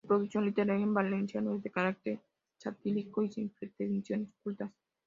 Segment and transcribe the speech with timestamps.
[0.03, 2.19] Su producción literaria en valenciano es de carácter
[2.57, 4.71] satírico y sin pretensiones cultas.